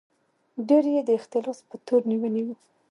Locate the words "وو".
2.45-2.55